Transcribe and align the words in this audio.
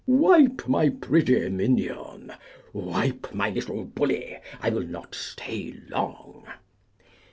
Wipe, 0.07 0.67
my 0.67 0.89
pretty 0.89 1.47
minion; 1.49 2.33
wipe, 2.73 3.31
my 3.35 3.51
little 3.51 3.85
bully; 3.85 4.35
I 4.59 4.71
will 4.71 4.81
not 4.87 5.13
stay 5.13 5.75
long. 5.89 6.47